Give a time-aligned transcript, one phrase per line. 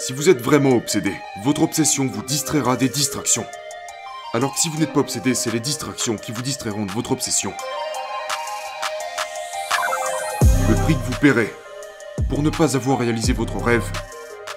[0.00, 1.12] Si vous êtes vraiment obsédé,
[1.42, 3.44] votre obsession vous distraira des distractions.
[4.32, 7.10] Alors que si vous n'êtes pas obsédé, c'est les distractions qui vous distrairont de votre
[7.10, 7.52] obsession.
[10.68, 11.52] Le prix que vous paierez
[12.28, 13.90] pour ne pas avoir réalisé votre rêve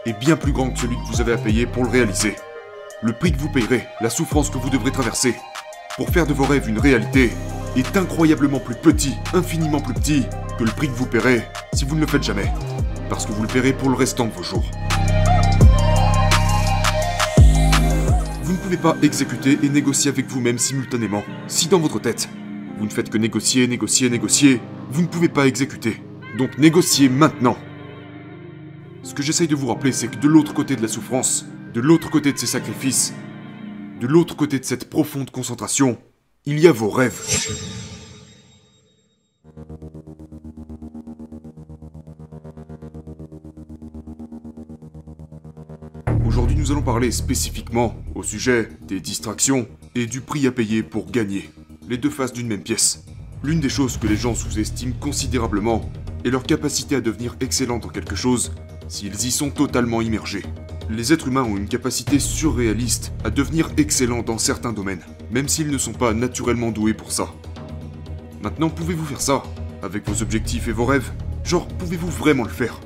[0.06, 2.36] est bien plus grand que celui que vous avez à payer pour le réaliser.
[3.02, 5.36] Le prix que vous payerez, la souffrance que vous devrez traverser
[5.98, 7.32] pour faire de vos rêves une réalité
[7.76, 10.24] est incroyablement plus petit, infiniment plus petit
[10.60, 11.42] que le prix que vous paierez
[11.74, 12.52] si vous ne le faites jamais.
[13.10, 14.70] Parce que vous le paierez pour le restant de vos jours.
[18.44, 21.24] Vous ne pouvez pas exécuter et négocier avec vous-même simultanément.
[21.48, 22.28] Si dans votre tête,
[22.78, 24.60] vous ne faites que négocier, négocier, négocier,
[24.90, 26.02] vous ne pouvez pas exécuter.
[26.38, 27.58] Donc négociez maintenant.
[29.04, 31.82] Ce que j'essaye de vous rappeler, c'est que de l'autre côté de la souffrance, de
[31.82, 33.14] l'autre côté de ces sacrifices,
[34.00, 35.98] de l'autre côté de cette profonde concentration,
[36.46, 37.22] il y a vos rêves.
[46.26, 51.10] Aujourd'hui, nous allons parler spécifiquement au sujet des distractions et du prix à payer pour
[51.10, 51.50] gagner,
[51.90, 53.04] les deux faces d'une même pièce.
[53.42, 55.90] L'une des choses que les gens sous-estiment considérablement
[56.24, 58.52] est leur capacité à devenir excellents dans quelque chose
[58.88, 60.44] s'ils y sont totalement immergés.
[60.88, 65.72] Les êtres humains ont une capacité surréaliste à devenir excellents dans certains domaines, même s'ils
[65.72, 67.34] ne sont pas naturellement doués pour ça.
[68.44, 69.42] Maintenant, pouvez-vous faire ça
[69.82, 71.12] Avec vos objectifs et vos rêves?
[71.44, 72.80] Genre, pouvez-vous vraiment le faire?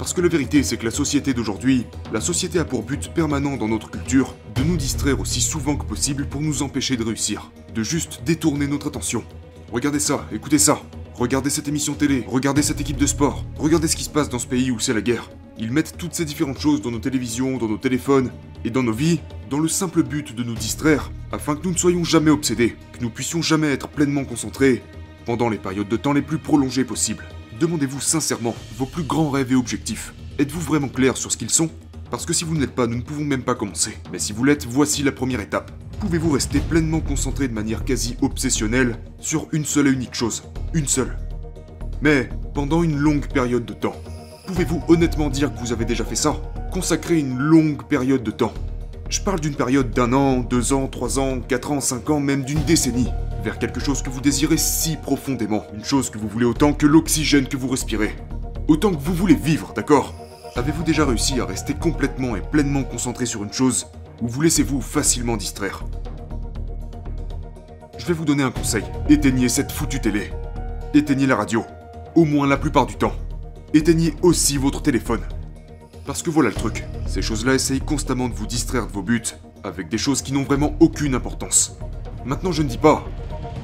[0.00, 3.58] Parce que la vérité, c'est que la société d'aujourd'hui, la société a pour but permanent
[3.58, 7.52] dans notre culture de nous distraire aussi souvent que possible pour nous empêcher de réussir,
[7.74, 9.22] de juste détourner notre attention.
[9.70, 10.80] Regardez ça, écoutez ça,
[11.12, 14.38] regardez cette émission télé, regardez cette équipe de sport, regardez ce qui se passe dans
[14.38, 15.28] ce pays où c'est la guerre.
[15.58, 18.32] Ils mettent toutes ces différentes choses dans nos télévisions, dans nos téléphones
[18.64, 21.78] et dans nos vies, dans le simple but de nous distraire, afin que nous ne
[21.78, 24.82] soyons jamais obsédés, que nous puissions jamais être pleinement concentrés
[25.26, 27.26] pendant les périodes de temps les plus prolongées possibles.
[27.60, 30.14] Demandez-vous sincèrement vos plus grands rêves et objectifs.
[30.38, 31.68] Êtes-vous vraiment clair sur ce qu'ils sont?
[32.10, 33.98] Parce que si vous ne l'êtes pas, nous ne pouvons même pas commencer.
[34.10, 35.70] Mais si vous l'êtes, voici la première étape.
[35.98, 40.42] Pouvez-vous rester pleinement concentré de manière quasi obsessionnelle sur une seule et unique chose?
[40.72, 41.18] Une seule.
[42.00, 43.96] Mais pendant une longue période de temps.
[44.46, 46.36] Pouvez-vous honnêtement dire que vous avez déjà fait ça?
[46.72, 48.54] Consacrer une longue période de temps.
[49.10, 52.42] Je parle d'une période d'un an, deux ans, trois ans, quatre ans, cinq ans, même
[52.42, 53.08] d'une décennie,
[53.40, 56.86] vers quelque chose que vous désirez si profondément, une chose que vous voulez autant que
[56.86, 58.14] l'oxygène que vous respirez.
[58.68, 60.14] Autant que vous voulez vivre, d'accord?
[60.56, 63.86] Avez-vous déjà réussi à rester complètement et pleinement concentré sur une chose,
[64.20, 65.84] ou vous laissez-vous facilement distraire?
[67.98, 68.84] Je vais vous donner un conseil.
[69.08, 70.30] Éteignez cette foutue télé.
[70.94, 71.64] Éteignez la radio.
[72.14, 73.14] Au moins la plupart du temps
[73.74, 75.20] éteignez aussi votre téléphone.
[76.06, 79.22] Parce que voilà le truc, ces choses-là essayent constamment de vous distraire de vos buts,
[79.62, 81.76] avec des choses qui n'ont vraiment aucune importance.
[82.24, 83.04] Maintenant je ne dis pas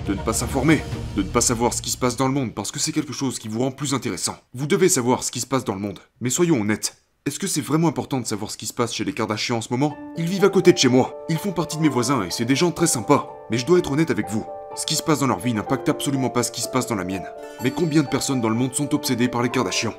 [0.06, 0.82] de ne pas s'informer,
[1.16, 3.12] de ne pas savoir ce qui se passe dans le monde parce que c'est quelque
[3.12, 4.36] chose qui vous rend plus intéressant.
[4.54, 5.98] Vous devez savoir ce qui se passe dans le monde.
[6.20, 6.96] Mais soyons honnêtes,
[7.26, 9.60] est-ce que c'est vraiment important de savoir ce qui se passe chez les Kardashians en
[9.60, 9.96] ce moment?
[10.16, 12.44] Ils vivent à côté de chez moi, ils font partie de mes voisins et c'est
[12.44, 13.28] des gens très sympas.
[13.50, 14.46] Mais je dois être honnête avec vous,
[14.76, 16.94] ce qui se passe dans leur vie n'impacte absolument pas ce qui se passe dans
[16.94, 17.26] la mienne.
[17.62, 19.94] Mais combien de personnes dans le monde sont obsédées par les Kardashians?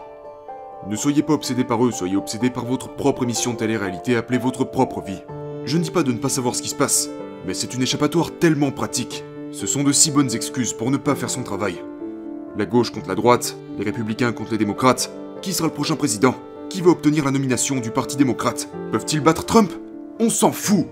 [0.88, 4.38] Ne soyez pas obsédés par eux, soyez obsédés par votre propre émission de télé-réalité appelée
[4.38, 5.22] votre propre vie.
[5.66, 7.10] Je ne dis pas de ne pas savoir ce qui se passe,
[7.46, 9.26] mais c'est une échappatoire tellement pratique.
[9.52, 11.82] Ce sont de si bonnes excuses pour ne pas faire son travail.
[12.58, 15.10] La gauche contre la droite, les républicains contre les démocrates.
[15.42, 16.36] Qui sera le prochain président?
[16.70, 18.70] Qui va obtenir la nomination du Parti démocrate?
[18.92, 19.72] Peuvent-ils battre Trump?
[20.20, 20.86] On s'en fout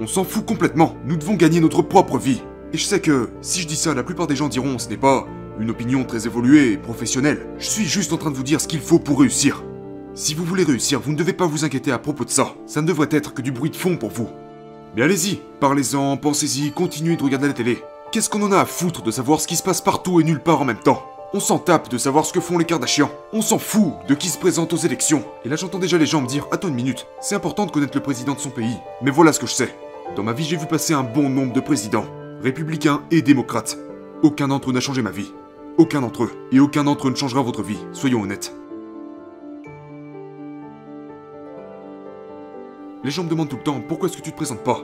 [0.00, 0.96] On s'en fout complètement.
[1.04, 2.42] Nous devons gagner notre propre vie.
[2.72, 4.96] Et je sais que, si je dis ça, la plupart des gens diront ce n'est
[4.96, 5.26] pas
[5.60, 7.46] une opinion très évoluée et professionnelle.
[7.58, 9.64] Je suis juste en train de vous dire ce qu'il faut pour réussir.
[10.14, 12.54] Si vous voulez réussir, vous ne devez pas vous inquiéter à propos de ça.
[12.66, 14.28] Ça ne devrait être que du bruit de fond pour vous.
[14.94, 17.82] Mais allez-y, parlez-en, pensez-y, continuez de regarder la télé.
[18.12, 20.40] Qu'est-ce qu'on en a à foutre de savoir ce qui se passe partout et nulle
[20.40, 21.04] part en même temps?
[21.34, 23.10] On s'en tape de savoir ce que font les Kardashians.
[23.32, 25.24] On s'en fout de qui se présente aux élections.
[25.44, 27.96] Et là j'entends déjà les gens me dire Attends une minute, c'est important de connaître
[27.96, 28.76] le président de son pays.
[29.02, 29.74] Mais voilà ce que je sais.
[30.14, 32.06] Dans ma vie j'ai vu passer un bon nombre de présidents
[32.42, 33.76] républicains et démocrates.
[34.22, 35.32] Aucun d'entre eux n'a changé ma vie.
[35.78, 36.32] Aucun d'entre eux.
[36.52, 38.54] Et aucun d'entre eux ne changera votre vie, soyons honnêtes.
[43.04, 44.82] Les gens me demandent tout le temps pourquoi est-ce que tu te présentes pas?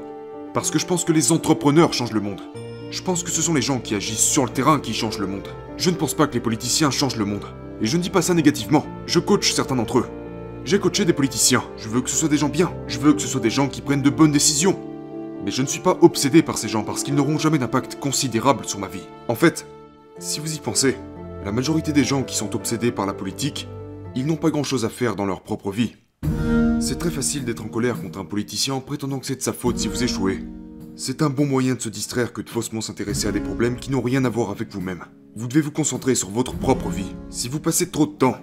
[0.55, 2.43] Parce que je pense que les entrepreneurs changent le monde.
[2.91, 5.27] Je pense que ce sont les gens qui agissent sur le terrain qui changent le
[5.27, 5.49] monde.
[5.79, 7.47] Je ne pense pas que les politiciens changent le monde.
[7.81, 8.85] Et je ne dis pas ça négativement.
[9.07, 10.07] Je coach certains d'entre eux.
[10.65, 11.65] J'ai coaché des politiciens.
[11.79, 12.71] Je veux que ce soit des gens bien.
[12.87, 14.79] Je veux que ce soit des gens qui prennent de bonnes décisions.
[15.45, 18.67] Mais je ne suis pas obsédé par ces gens parce qu'ils n'auront jamais d'impact considérable
[18.67, 19.09] sur ma vie.
[19.29, 19.67] En fait,
[20.19, 20.97] si vous y pensez,
[21.45, 23.67] la majorité des gens qui sont obsédés par la politique,
[24.15, 25.97] ils n'ont pas grand-chose à faire dans leur propre vie.
[26.85, 29.53] C'est très facile d'être en colère contre un politicien en prétendant que c'est de sa
[29.53, 30.45] faute si vous échouez.
[30.97, 33.93] C'est un bon moyen de se distraire que de faussement s'intéresser à des problèmes qui
[33.93, 35.05] n'ont rien à voir avec vous-même.
[35.37, 37.15] Vous devez vous concentrer sur votre propre vie.
[37.31, 38.37] Si vous passez trop de temps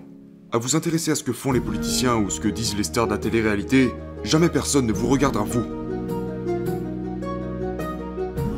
[0.53, 3.07] à vous intéresser à ce que font les politiciens ou ce que disent les stars
[3.07, 3.91] de la télé-réalité,
[4.23, 5.65] jamais personne ne vous regardera vous.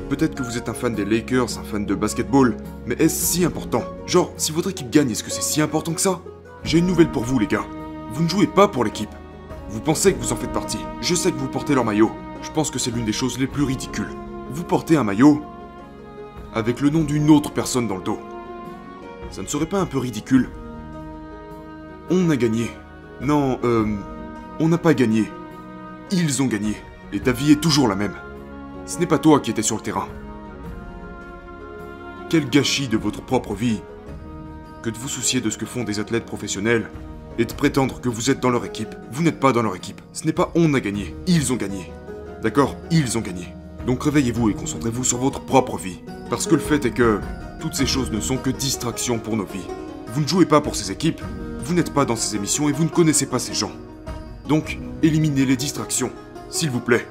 [0.10, 2.56] Peut-être que vous êtes un fan des Lakers, un fan de basketball,
[2.86, 3.84] mais est-ce si important?
[4.06, 6.22] Genre, si votre équipe gagne, est-ce que c'est si important que ça?
[6.64, 7.66] J'ai une nouvelle pour vous les gars.
[8.14, 9.10] Vous ne jouez pas pour l'équipe.
[9.72, 10.80] Vous pensez que vous en faites partie.
[11.00, 12.12] Je sais que vous portez leur maillot.
[12.44, 14.10] Je pense que c'est l'une des choses les plus ridicules.
[14.52, 15.42] Vous portez un maillot
[16.54, 18.20] avec le nom d'une autre personne dans le dos.
[19.30, 20.50] Ça ne serait pas un peu ridicule?
[22.10, 22.70] On a gagné.
[23.22, 23.96] Non, euh...
[24.60, 25.32] On n'a pas gagné.
[26.12, 26.76] Ils ont gagné.
[27.14, 28.16] Et ta vie est toujours la même.
[28.86, 30.10] Ce n'est pas toi qui étais sur le terrain.
[32.30, 33.82] Quel gâchis de votre propre vie
[34.84, 36.90] que de vous soucier de ce que font des athlètes professionnels
[37.42, 38.94] et de prétendre que vous êtes dans leur équipe.
[39.12, 40.00] Vous n'êtes pas dans leur équipe.
[40.14, 41.92] Ce n'est pas on a gagné, ils ont gagné.
[42.44, 42.76] D'accord?
[42.92, 43.48] Ils ont gagné.
[43.88, 46.02] Donc réveillez-vous et concentrez-vous sur votre propre vie.
[46.30, 47.20] Parce que le fait est que
[47.60, 49.66] toutes ces choses ne sont que distractions pour nos vies.
[50.14, 51.22] Vous ne jouez pas pour ces équipes,
[51.64, 53.72] vous n'êtes pas dans ces émissions et vous ne connaissez pas ces gens.
[54.48, 56.12] Donc, éliminez les distractions,
[56.52, 57.08] s'il vous plaît.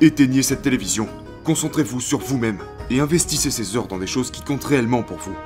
[0.00, 1.08] Éteignez cette télévision,
[1.44, 2.58] concentrez-vous sur vous-même
[2.88, 5.36] et investissez ces heures dans des choses qui comptent réellement pour vous.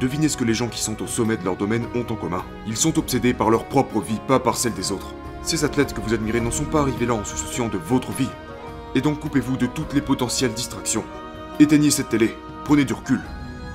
[0.00, 2.44] Devinez ce que les gens qui sont au sommet de leur domaine ont en commun.
[2.68, 5.12] Ils sont obsédés par leur propre vie, pas par celle des autres.
[5.42, 8.12] Ces athlètes que vous admirez n'en sont pas arrivés là en se souciant de votre
[8.12, 8.28] vie.
[8.94, 11.04] Et donc coupez-vous de toutes les potentielles distractions.
[11.58, 13.20] Éteignez cette télé, prenez du recul.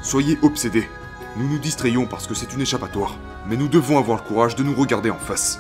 [0.02, 0.88] Soyez obsédés.
[1.36, 3.18] Nous nous distrayons parce que c'est une échappatoire,
[3.50, 5.60] mais nous devons avoir le courage de nous regarder en face.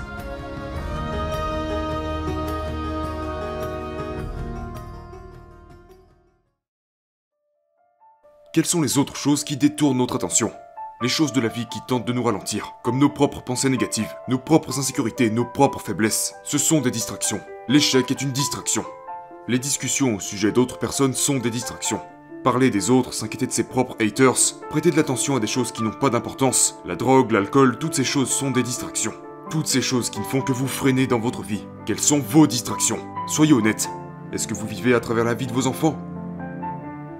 [8.53, 10.51] Quelles sont les autres choses qui détournent notre attention?
[11.01, 14.13] Les choses de la vie qui tentent de nous ralentir, comme nos propres pensées négatives,
[14.27, 16.35] nos propres insécurités, nos propres faiblesses.
[16.44, 17.41] Ce sont des distractions.
[17.67, 18.85] L'échec est une distraction.
[19.47, 22.00] Les discussions au sujet d'autres personnes sont des distractions.
[22.44, 25.81] Parler des autres, s'inquiéter de ses propres haters, prêter de l'attention à des choses qui
[25.81, 29.15] n'ont pas d'importance, la drogue, l'alcool, toutes ces choses sont des distractions.
[29.50, 31.65] Toutes ces choses qui ne font que vous freiner dans votre vie.
[31.88, 33.00] Quelles sont vos distractions?
[33.25, 33.89] Soyez honnête.
[34.31, 35.97] Est-ce que vous vivez à travers la vie de vos enfants?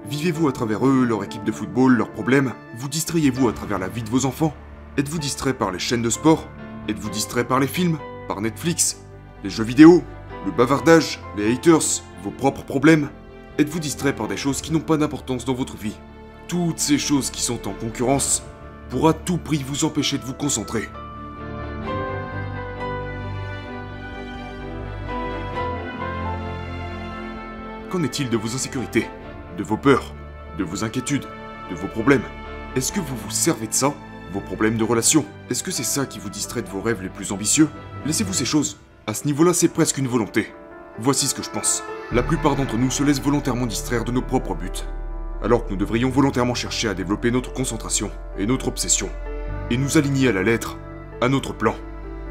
[0.06, 2.52] Vivez-vous à travers eux, leur équipe de football, leurs problèmes?
[2.76, 4.54] Vous distrayez-vous à travers la vie de vos enfants?
[4.98, 6.46] Êtes-vous distrait par les chaînes de sport?
[6.88, 7.98] Êtes-vous distrait par les films?
[8.28, 8.98] Par Netflix?
[9.42, 10.02] Les jeux vidéo?
[10.44, 11.20] Le bavardage?
[11.38, 12.02] Les haters?
[12.22, 13.08] Vos propres problèmes?
[13.58, 15.96] Êtes-vous distrait par des choses qui n'ont pas d'importance dans votre vie?
[16.48, 18.42] Toutes ces choses qui sont en concurrence
[18.90, 20.86] pour à tout prix vous empêcher de vous concentrer.
[27.88, 29.08] Qu'en est-il de vos insécurités?
[29.56, 30.14] De vos peurs,
[30.58, 31.26] de vos inquiétudes,
[31.70, 32.22] de vos problèmes.
[32.76, 33.94] Est-ce que vous vous servez de ça
[34.32, 37.08] Vos problèmes de relation Est-ce que c'est ça qui vous distrait de vos rêves les
[37.08, 37.68] plus ambitieux?
[38.04, 38.78] Laissez-vous ces choses.
[39.06, 40.52] À ce niveau-là, c'est presque une volonté.
[40.98, 41.82] Voici ce que je pense.
[42.12, 44.70] La plupart d'entre nous se laissent volontairement distraire de nos propres buts.
[45.42, 49.10] Alors que nous devrions volontairement chercher à développer notre concentration et notre obsession.
[49.70, 50.78] Et nous aligner à la lettre,
[51.20, 51.74] à notre plan.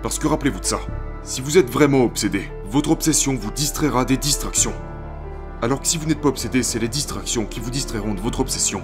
[0.01, 0.79] Parce que rappelez-vous de ça.
[1.23, 4.73] Si vous êtes vraiment obsédé, votre obsession vous distraira des distractions.
[5.63, 8.41] Alors que si vous n'êtes pas obsédé, c'est les distractions qui vous distrairont de votre
[8.41, 8.83] obsession.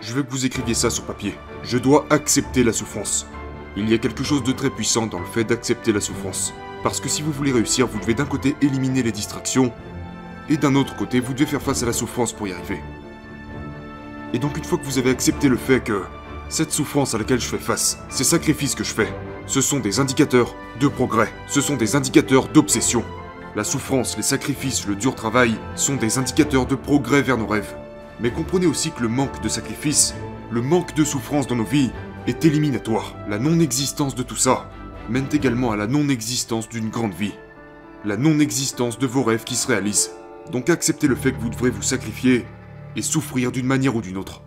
[0.00, 1.36] Je veux que vous écriviez ça sur papier.
[1.62, 3.24] Je dois accepter la souffrance.
[3.76, 6.52] Il y a quelque chose de très puissant dans le fait d'accepter la souffrance.
[6.82, 9.72] Parce que si vous voulez réussir, vous devez d'un côté éliminer les distractions,
[10.48, 12.80] et d'un autre côté, vous devez faire face à la souffrance pour y arriver.
[14.34, 16.02] Et donc une fois que vous avez accepté le fait que
[16.48, 19.12] cette souffrance à laquelle je fais face, ces sacrifices que je fais,
[19.46, 23.04] ce sont des indicateurs de progrès, ce sont des indicateurs d'obsession.
[23.56, 27.74] La souffrance, les sacrifices, le dur travail sont des indicateurs de progrès vers nos rêves.
[28.20, 30.14] Mais comprenez aussi que le manque de sacrifices,
[30.50, 31.90] le manque de souffrance dans nos vies
[32.26, 33.14] est éliminatoire.
[33.28, 34.70] La non-existence de tout ça
[35.08, 37.34] mène également à la non-existence d'une grande vie.
[38.04, 40.10] La non-existence de vos rêves qui se réalisent.
[40.52, 42.46] Donc acceptez le fait que vous devrez vous sacrifier
[42.98, 44.42] et souffrir d'une manière ou d'une autre.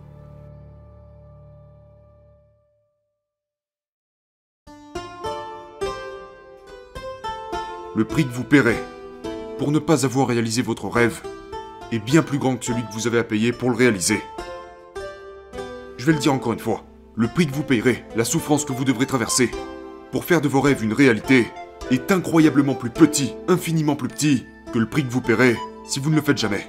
[7.95, 8.77] Le prix que vous paierez
[9.57, 11.21] pour ne pas avoir réalisé votre rêve
[11.91, 14.21] est bien plus grand que celui que vous avez à payer pour le réaliser.
[15.97, 16.83] Je vais le dire encore une fois,
[17.15, 19.49] le prix que vous payerez, la souffrance que vous devrez traverser
[20.11, 21.47] pour faire de vos rêves une réalité
[21.89, 25.55] est incroyablement plus petit, infiniment plus petit que le prix que vous paierez
[25.87, 26.65] si vous ne le faites jamais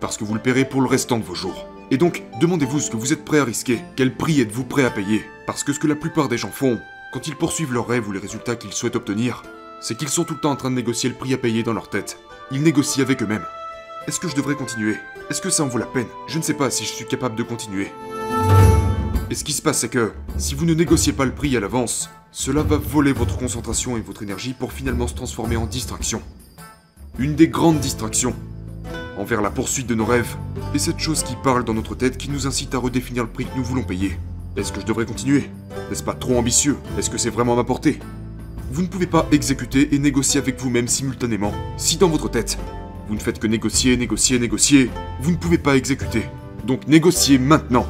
[0.00, 1.66] parce que vous le paierez pour le restant de vos jours.
[1.90, 4.90] Et donc, demandez-vous ce que vous êtes prêt à risquer, quel prix êtes-vous prêt à
[4.90, 6.78] payer, parce que ce que la plupart des gens font,
[7.12, 9.42] quand ils poursuivent leurs rêves ou les résultats qu'ils souhaitent obtenir,
[9.80, 11.72] c'est qu'ils sont tout le temps en train de négocier le prix à payer dans
[11.72, 12.18] leur tête.
[12.50, 13.46] Ils négocient avec eux-mêmes.
[14.06, 14.96] Est-ce que je devrais continuer?
[15.30, 16.06] Est-ce que ça en vaut la peine?
[16.26, 17.92] Je ne sais pas si je suis capable de continuer.
[19.30, 21.60] Et ce qui se passe, c'est que si vous ne négociez pas le prix à
[21.60, 26.22] l'avance, cela va voler votre concentration et votre énergie pour finalement se transformer en distraction.
[27.18, 28.34] Une des grandes distractions
[29.18, 30.36] envers la poursuite de nos rêves
[30.74, 33.44] est cette chose qui parle dans notre tête qui nous incite à redéfinir le prix
[33.44, 34.18] que nous voulons payer.
[34.56, 35.50] Est-ce que je devrais continuer?
[35.88, 36.76] N'est-ce pas trop ambitieux?
[36.98, 37.98] Est-ce que c'est vraiment à ma portée?
[38.70, 41.52] Vous ne pouvez pas exécuter et négocier avec vous-même simultanément.
[41.76, 42.58] Si dans votre tête,
[43.08, 46.24] vous ne faites que négocier, négocier, négocier, vous ne pouvez pas exécuter.
[46.66, 47.86] Donc négociez maintenant.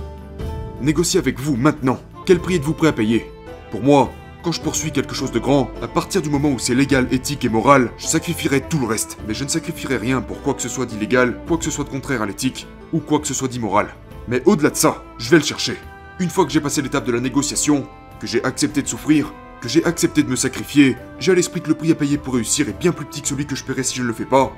[0.80, 1.98] Négociez avec vous maintenant.
[2.24, 3.26] Quel prix êtes-vous prêt à payer?
[3.70, 6.74] Pour moi, quand je poursuis quelque chose de grand, à partir du moment où c'est
[6.74, 9.18] légal, éthique et moral, je sacrifierai tout le reste.
[9.26, 11.84] Mais je ne sacrifierai rien pour quoi que ce soit d'illégal, quoi que ce soit
[11.84, 13.94] de contraire à l'éthique, ou quoi que ce soit d'immoral.
[14.28, 15.76] Mais au-delà de ça, je vais le chercher.
[16.20, 17.86] Une fois que j'ai passé l'étape de la négociation,
[18.20, 21.68] que j'ai accepté de souffrir, que j'ai accepté de me sacrifier, j'ai à l'esprit que
[21.68, 23.82] le prix à payer pour réussir est bien plus petit que celui que je paierai
[23.82, 24.52] si je ne le fais pas.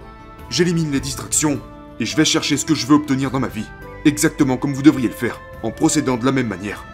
[0.50, 1.60] J'élimine les distractions,
[1.98, 3.66] et je vais chercher ce que je veux obtenir dans ma vie.
[4.04, 6.84] Exactement comme vous devriez le faire, en procédant de la même manière.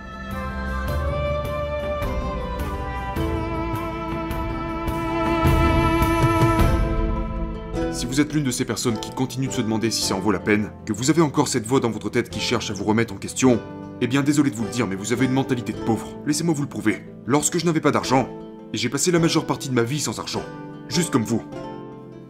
[8.16, 10.32] Vous êtes l'une de ces personnes qui continuent de se demander si ça en vaut
[10.32, 12.84] la peine, que vous avez encore cette voix dans votre tête qui cherche à vous
[12.84, 13.60] remettre en question,
[14.00, 16.08] eh bien désolé de vous le dire, mais vous avez une mentalité de pauvre.
[16.24, 17.04] Laissez-moi vous le prouver.
[17.26, 18.26] Lorsque je n'avais pas d'argent,
[18.72, 20.42] et j'ai passé la majeure partie de ma vie sans argent,
[20.88, 21.44] juste comme vous.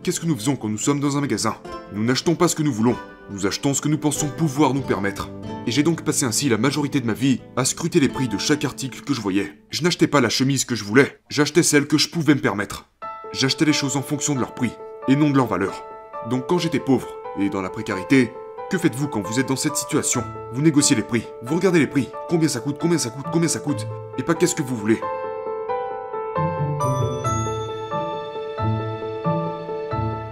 [0.03, 1.55] Qu'est-ce que nous faisons quand nous sommes dans un magasin?
[1.93, 2.97] Nous n'achetons pas ce que nous voulons,
[3.31, 5.31] nous achetons ce que nous pensons pouvoir nous permettre.
[5.69, 8.39] Et j'ai donc passé ainsi la majorité de ma vie à scruter les prix de
[8.39, 9.53] chaque article que je voyais.
[9.71, 12.89] Je n'achetais pas la chemise que je voulais, j'achetais celle que je pouvais me permettre.
[13.33, 14.73] J'achetais les choses en fonction de leur prix,
[15.09, 15.85] et non de leur valeur.
[16.29, 17.09] Donc quand j'étais pauvre,
[17.39, 18.33] et dans la précarité,
[18.71, 20.25] que faites-vous quand vous êtes dans cette situation?
[20.53, 23.49] Vous négociez les prix, vous regardez les prix, combien ça coûte, combien ça coûte, combien
[23.49, 23.87] ça coûte,
[24.19, 25.01] et pas qu'est-ce que vous voulez.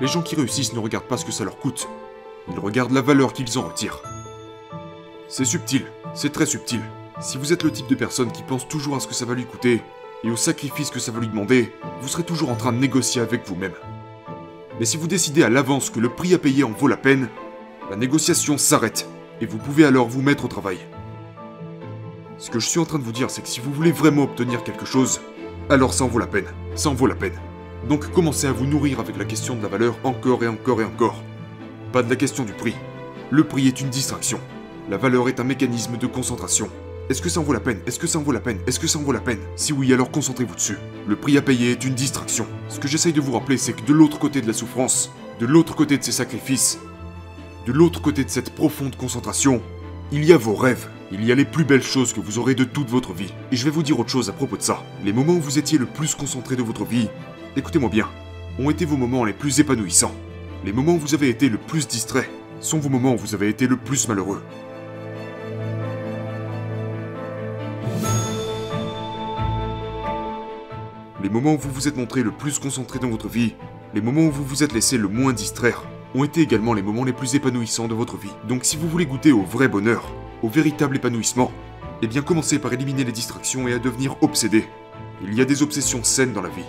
[0.00, 1.88] Les gens qui réussissent ne regardent pas ce que ça leur coûte,
[2.50, 4.02] ils regardent la valeur qu'ils en retirent.
[5.28, 6.80] C'est subtil, c'est très subtil.
[7.20, 9.34] Si vous êtes le type de personne qui pense toujours à ce que ça va
[9.34, 9.80] lui coûter,
[10.24, 13.20] et au sacrifice que ça va lui demander, vous serez toujours en train de négocier
[13.20, 13.74] avec vous-même.
[14.78, 17.28] Mais si vous décidez à l'avance que le prix à payer en vaut la peine,
[17.90, 19.08] la négociation s'arrête,
[19.40, 20.78] et vous pouvez alors vous mettre au travail.
[22.38, 24.24] Ce que je suis en train de vous dire, c'est que si vous voulez vraiment
[24.24, 25.20] obtenir quelque chose,
[25.70, 27.38] alors ça en vaut la peine, ça en vaut la peine.
[27.88, 30.84] Donc commencez à vous nourrir avec la question de la valeur encore et encore et
[30.84, 31.22] encore.
[31.92, 32.74] Pas de la question du prix.
[33.30, 34.40] Le prix est une distraction.
[34.90, 36.68] La valeur est un mécanisme de concentration.
[37.10, 37.80] Est-ce que ça en vaut la peine?
[37.86, 38.60] Est-ce que ça en vaut la peine?
[38.66, 39.40] Est-ce que ça en vaut la peine?
[39.56, 40.78] Si oui, alors concentrez-vous dessus.
[41.06, 42.46] Le prix à payer est une distraction.
[42.70, 45.44] Ce que j'essaye de vous rappeler, c'est que de l'autre côté de la souffrance, de
[45.44, 46.78] l'autre côté de ces sacrifices,
[47.66, 49.60] de l'autre côté de cette profonde concentration,
[50.12, 50.88] il y a vos rêves.
[51.12, 53.34] Il y a les plus belles choses que vous aurez de toute votre vie.
[53.52, 54.82] Et je vais vous dire autre chose à propos de ça.
[55.04, 57.10] Les moments où vous étiez le plus concentré de votre vie,
[57.54, 58.08] écoutez-moi bien,
[58.58, 60.14] ont été vos moments les plus épanouissants.
[60.64, 62.30] Les moments où vous avez été le plus distrait
[62.60, 64.42] sont vos moments où vous avez été le plus malheureux.
[71.24, 73.54] Les moments où vous vous êtes montré le plus concentré dans votre vie,
[73.94, 75.82] les moments où vous vous êtes laissé le moins distraire,
[76.14, 78.34] ont été également les moments les plus épanouissants de votre vie.
[78.46, 80.12] Donc si vous voulez goûter au vrai bonheur,
[80.42, 81.50] au véritable épanouissement,
[82.02, 84.66] eh bien commencez par éliminer les distractions et à devenir obsédé.
[85.22, 86.66] Il y a des obsessions saines dans la vie.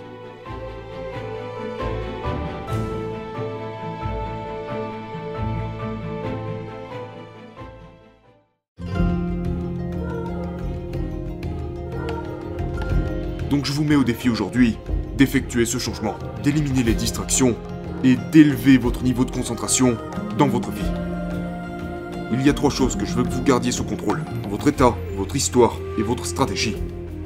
[13.56, 14.78] Donc je vous mets au défi aujourd'hui
[15.18, 17.56] d'effectuer ce changement, d'éliminer les distractions
[18.04, 19.96] et d'élever votre niveau de concentration
[20.38, 20.92] dans votre vie.
[22.34, 24.26] Il y a trois choses que je veux que vous gardiez sous contrôle.
[24.50, 26.76] Votre état, votre histoire et votre stratégie.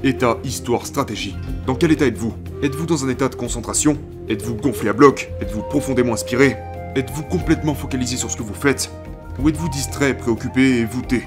[0.04, 1.36] État, histoire, stratégie.
[1.66, 2.36] Dans quel état êtes-vous?
[2.62, 3.98] Êtes-vous dans un état de concentration?
[4.30, 5.32] Êtes-vous gonflé à bloc?
[5.42, 6.58] Êtes-vous profondément inspiré?
[6.96, 8.92] Êtes-vous complètement focalisé sur ce que vous faites?
[9.40, 11.24] Ou êtes-vous distrait, préoccupé et voûté?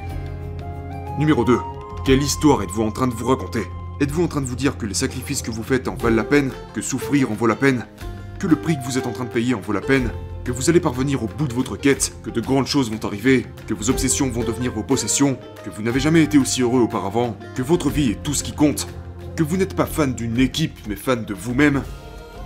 [1.18, 1.58] Numéro 2.
[2.06, 3.64] Quelle histoire êtes-vous en train de vous raconter?
[4.00, 6.24] Êtes-vous en train de vous dire que les sacrifices que vous faites en valent la
[6.24, 7.86] peine Que souffrir en vaut la peine
[8.38, 10.10] Que le prix que vous êtes en train de payer en vaut la peine
[10.44, 13.46] que vous allez parvenir au bout de votre quête, que de grandes choses vont arriver,
[13.68, 17.36] que vos obsessions vont devenir vos possessions, que vous n'avez jamais été aussi heureux auparavant,
[17.54, 18.88] que votre vie est tout ce qui compte,
[19.36, 21.82] que vous n'êtes pas fan d'une équipe mais fan de vous-même,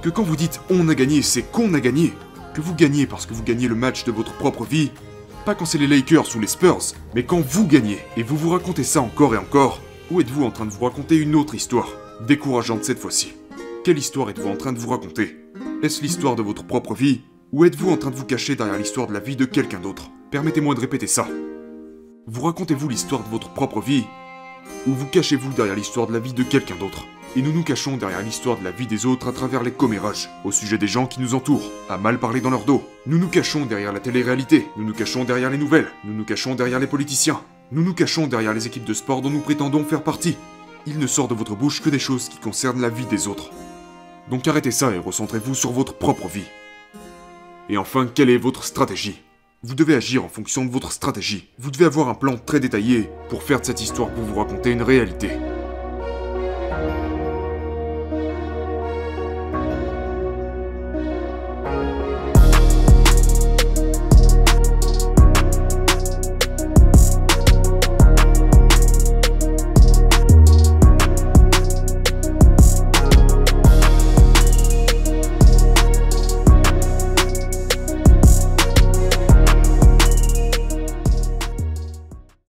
[0.02, 2.12] que quand vous dites on a gagné, c'est qu'on a gagné,
[2.52, 4.90] que vous gagnez parce que vous gagnez le match de votre propre vie,
[5.46, 8.50] pas quand c'est les Lakers ou les Spurs, mais quand vous gagnez, et vous vous
[8.50, 11.88] racontez ça encore et encore, ou êtes-vous en train de vous raconter une autre histoire,
[12.26, 13.34] décourageante cette fois-ci?
[13.84, 15.36] Quelle histoire êtes-vous en train de vous raconter?
[15.82, 17.22] Est-ce l'histoire de votre propre vie?
[17.52, 20.10] Ou êtes-vous en train de vous cacher derrière l'histoire de la vie de quelqu'un d'autre?
[20.30, 21.28] Permettez-moi de répéter ça.
[22.26, 24.04] Vous racontez-vous l'histoire de votre propre vie?
[24.86, 27.06] Ou vous cachez-vous derrière l'histoire de la vie de quelqu'un d'autre?
[27.36, 30.30] Et nous nous cachons derrière l'histoire de la vie des autres à travers les commérages,
[30.44, 32.82] au sujet des gens qui nous entourent, à mal parler dans leur dos.
[33.06, 36.54] Nous nous cachons derrière la télé-réalité, nous nous cachons derrière les nouvelles, nous nous cachons
[36.54, 37.40] derrière les politiciens.
[37.72, 40.36] Nous nous cachons derrière les équipes de sport dont nous prétendons faire partie.
[40.86, 43.50] Il ne sort de votre bouche que des choses qui concernent la vie des autres.
[44.30, 46.46] Donc arrêtez ça et recentrez-vous sur votre propre vie.
[47.68, 49.20] Et enfin, quelle est votre stratégie?
[49.64, 51.48] Vous devez agir en fonction de votre stratégie.
[51.58, 54.70] Vous devez avoir un plan très détaillé pour faire de cette histoire que vous racontez
[54.70, 55.30] une réalité.